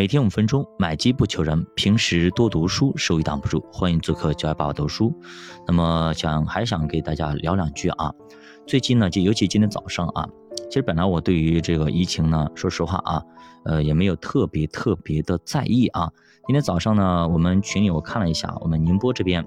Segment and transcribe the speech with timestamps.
[0.00, 3.62] 每天五分钟，买机不求人，平时多读书，收益挡不住。
[3.70, 5.14] 欢迎做客教育爸爸读书。
[5.66, 8.10] 那么想还想给大家聊两句啊。
[8.66, 10.26] 最近呢，就尤其今天早上啊，
[10.70, 13.22] 其实本来我对于这个疫情呢，说实话啊，
[13.66, 16.10] 呃，也没有特别特别的在意啊。
[16.46, 19.46] 今天早上呢，我们群里我看了一下，我们宁波这边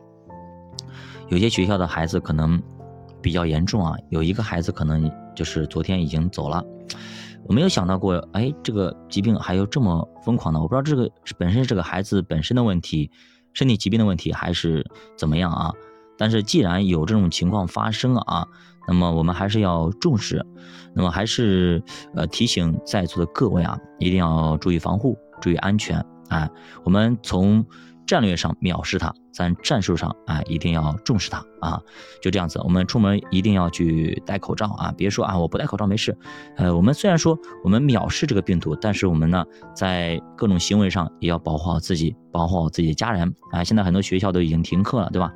[1.30, 2.62] 有些学校的孩子可能
[3.24, 6.64] 比较严重啊，有一个孩子可能就是昨天已经走了。
[7.46, 13.10] 我没有想到过，哎，这个疾病还有这么疯狂的，我不知道这个本身是这个孩子本身的问题，
[13.54, 14.86] 身体疾病的问题还是
[15.18, 15.72] 怎么样啊？
[16.18, 18.48] 但是既然有这种情况发生啊，
[18.88, 20.46] 那么我们还是要重视，
[20.94, 21.84] 那么还是
[22.16, 26.50] 呃提醒在座的各位啊，一定要注意防护，注意安全啊。
[26.84, 27.66] 我们从。
[28.06, 31.82] 战略上藐视它，在战术上啊，一定要重视它啊！
[32.22, 34.94] 就这样子，我们出门一定要去戴口罩啊！
[34.98, 36.16] 别说啊，我不戴口罩没事。
[36.58, 39.44] 呃，我们虽然说我们藐视这个病毒，但是我们呢，
[39.76, 43.64] 在各种行为上也要保护好自己，保护好自己的家人啊！
[43.64, 45.32] 现在很多学校都已经停课了，对吧？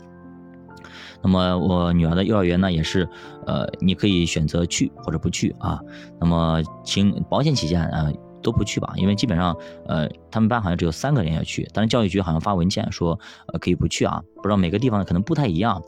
[1.23, 3.09] 那么我女儿的幼儿园呢，也是，
[3.47, 5.79] 呃，你可以选择去或者不去啊。
[6.19, 8.11] 那么，请保险起见啊。
[8.41, 9.55] 都不去吧，因为基本上，
[9.87, 14.21] 呃，他们班好像只有三个人要去，但是教育局好像发文件说，呃，可以不去啊。
[14.35, 15.81] 不知道每个地方可能不太一样。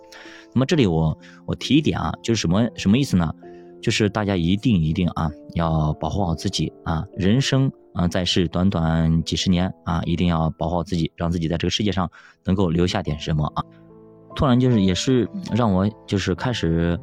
[0.53, 3.33] 那么这里我我提一点啊，就是什么什么意思呢？
[3.81, 12.09] 就是大家一定一定啊，要保护好自己啊，人生啊在世短短几十年啊，一定要保护好自己，让自己在这个世界上
[12.43, 13.63] 能够留下点什么啊。
[14.35, 16.99] 突然就是也是让我就是开始，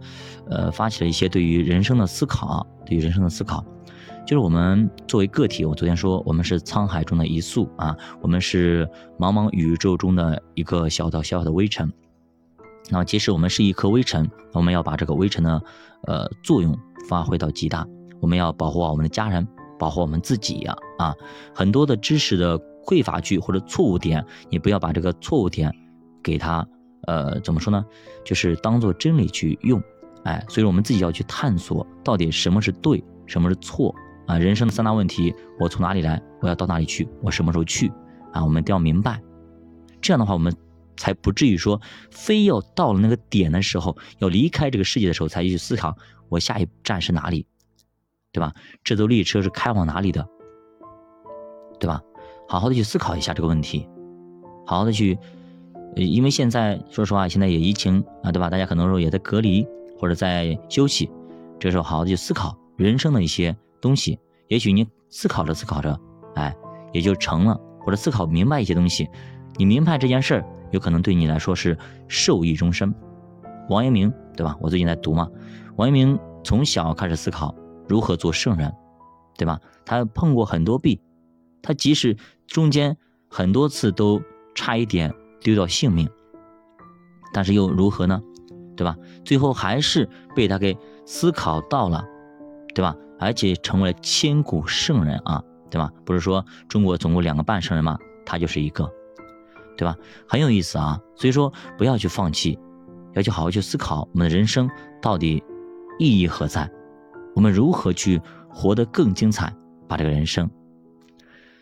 [0.50, 3.64] 呃，发起了一些对于人生的思考，对于人生的思考。
[4.26, 8.84] 就是我们作为个体，我昨天说我们是沧海中的一粟啊，我们是
[9.20, 11.90] 茫茫宇宙中的一个小小小小的微尘。
[12.90, 15.62] 然后，即使我们是一颗微尘，我们要把这个微尘的
[16.08, 16.76] 呃作用
[17.08, 17.86] 发挥到极大。
[18.20, 19.46] 我们要保护好我们的家人，
[19.78, 21.14] 保护我们自己呀啊！
[21.54, 25.72] 很多的知识的匮乏句或者错误点，你不要把这个错误点
[26.20, 26.66] 给它
[27.06, 27.84] 呃怎么说呢？
[28.24, 29.80] 就是当做真理去用。
[30.24, 33.94] 哎，所以我们自己要去探索到底什么是对，什么是错。
[34.26, 37.92] 啊，人生的三大问题，我从哪里来，我要到哪里去，我什么时候去？
[38.32, 39.22] 啊，我们一定要明白，
[40.00, 40.54] 这样的话，我们
[40.96, 45.96] 才不至于说，非要到了那个点的时候，要离开这个世界的时候，才去思考
[46.28, 47.46] 我下一站是哪里，
[48.32, 48.52] 对吧？
[48.84, 50.26] 这艘列车是开往哪里的，
[51.78, 52.02] 对吧？
[52.48, 53.88] 好好的去思考一下这个问题，
[54.66, 55.18] 好好的去，
[55.94, 58.50] 因为现在说实话，现在也疫情啊，对吧？
[58.50, 59.66] 大家可能说也在隔离
[59.98, 61.10] 或者在休息，
[61.58, 63.56] 这时候好好的去思考人生的一些。
[63.86, 65.96] 东西，也许你思考着思考着，
[66.34, 66.52] 哎，
[66.92, 69.08] 也就成了，或者思考明白一些东西，
[69.56, 72.92] 你明白这件事儿，有可能对你来说是受益终身。
[73.68, 74.56] 王阳明，对吧？
[74.60, 75.30] 我最近在读嘛。
[75.76, 77.54] 王阳明从小开始思考
[77.88, 78.74] 如何做圣人，
[79.38, 79.60] 对吧？
[79.84, 81.00] 他碰过很多壁，
[81.62, 82.16] 他即使
[82.48, 82.96] 中间
[83.28, 84.20] 很多次都
[84.56, 86.08] 差一点丢掉性命，
[87.32, 88.20] 但是又如何呢？
[88.76, 88.96] 对吧？
[89.24, 90.76] 最后还是被他给
[91.06, 92.04] 思考到了，
[92.74, 92.94] 对吧？
[93.18, 95.90] 而且成为了千古圣人啊，对吧？
[96.04, 97.98] 不是说中国总共两个半圣人吗？
[98.24, 98.90] 他就是一个，
[99.76, 99.96] 对吧？
[100.28, 101.00] 很有意思啊。
[101.14, 102.58] 所以说不要去放弃，
[103.14, 104.68] 要去好好去思考我们的人生
[105.00, 105.42] 到底
[105.98, 106.70] 意义何在，
[107.34, 109.54] 我们如何去活得更精彩，
[109.88, 110.50] 把这个人生。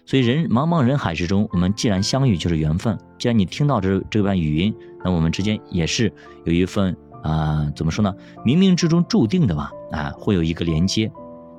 [0.06, 6.12] 所以人茫茫人海之中，我们既然相遇就是缘分，既然你听到这这段语音，那我们之间也是
[6.44, 8.14] 有一份啊，怎么说呢？
[8.44, 11.10] 冥冥之中注定的吧，啊，会有一个连接。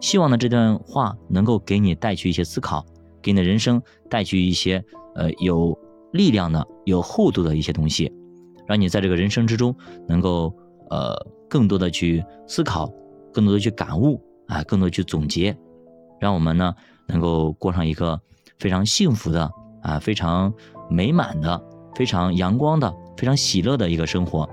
[0.01, 2.85] 希望呢这段话能够给你带去一些思考，
[3.21, 4.83] 给你的人生带去一些
[5.15, 5.77] 呃有
[6.11, 8.11] 力量的、有厚度的一些东西，
[8.67, 9.75] 让你在这个人生之中
[10.07, 10.53] 能够
[10.89, 11.15] 呃
[11.49, 12.91] 更多的去思考，
[13.33, 15.57] 更多的去感悟啊，更多的去总结，
[16.19, 16.75] 让我们呢
[17.07, 18.19] 能够过上一个
[18.59, 19.51] 非常幸福的
[19.81, 20.53] 啊、非常
[20.89, 21.61] 美满的、
[21.95, 24.47] 非常阳光的、非常喜乐的一个生活。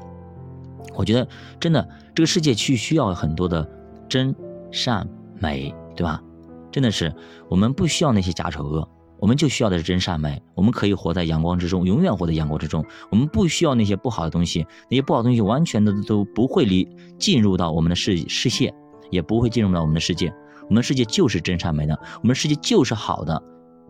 [0.94, 1.28] 我觉得
[1.60, 3.68] 真的这个世界去需要很多的
[4.08, 4.34] 真
[4.70, 5.06] 善。
[5.42, 6.22] 美，对吧？
[6.70, 7.12] 真的是，
[7.50, 8.88] 我们不需要那些假丑恶，
[9.18, 10.40] 我们就需要的是真善美。
[10.54, 12.82] 我们可以活在阳光之中，永远活在阳光之中。
[13.10, 18.72] 我们不需要那些不好的东西，那些不好的东西完全的都不会离进入到我们的视视线，
[19.10, 20.32] 也不会进入到我们的世界。
[20.62, 23.34] 我们的世界就是真善美的，我们的世界就是好的，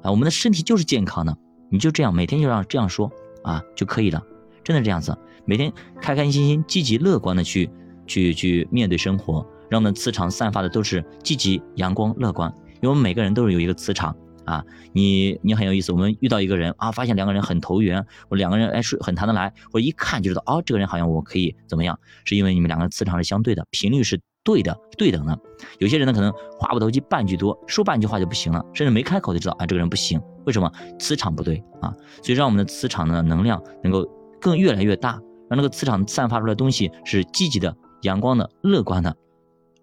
[0.02, 1.36] 啊，我们的身体就是健康的。
[1.70, 3.08] 你就这样每天就让这样说
[3.44, 4.20] 啊就可以了，
[4.64, 7.70] 真的这样子，每天开开心心、积极乐观的去
[8.08, 9.46] 去去面对生活。
[9.72, 14.14] 让我们的磁场散发的都是积极、阳光、乐观，因为我们每个人都是有一个磁场
[14.44, 14.62] 啊。
[14.92, 25.38] 你你很有意思，我们遇到一个人啊，发现两个人很投缘，或两个人哎是很谈得来，或者一看就知道哦，这个人好像我可以怎么样，是因为你们两个磁场是相对的，频率是对的、对等的。
[25.78, 26.30] 有些人呢，可能
[26.60, 30.70] 话不投机半句多，说半句话就不行了，甚至没开口就知道啊，这个人不行，为什么？
[30.98, 34.06] 磁场不对啊，所以让我们的磁场的能量能够
[34.38, 35.12] 更越来越大，
[35.48, 39.16] 让那个磁场散发出来的东西是积极的、阳光的、乐观的。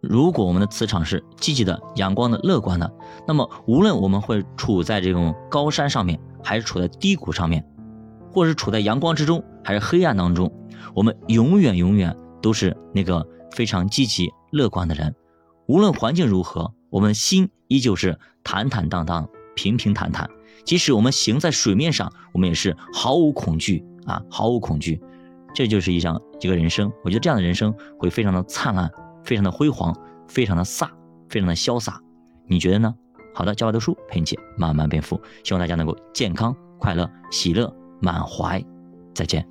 [0.01, 2.89] 如果我们的磁场是积极的、阳光的、乐观的，
[3.27, 7.65] 那么无论我们会处在这种高山上面，还是处在低谷上面，
[8.31, 10.51] 或是处在阳光之中，还是黑暗当中，
[10.93, 15.13] 我们永远永远都是那个非常积极乐观的人。
[15.67, 20.29] 无论环境如何，我们心依旧是坦坦荡荡、平平坦坦。
[20.63, 25.01] 即使我们行在水面上，我们也是毫无恐惧啊，毫无恐惧。
[25.53, 28.89] 这就是一张一个人生，我觉得这样的人生会非常的灿烂。
[29.29, 29.95] 非常的辉煌，
[30.27, 30.89] 非常的飒，
[31.29, 32.01] 非常的潇洒，
[32.47, 32.95] 你觉得呢？
[33.31, 37.71] 好的，教外读书陪你一起慢慢变富，希望大家能够健康、快乐、喜乐
[38.01, 38.59] 满怀，
[39.13, 39.47] 再见。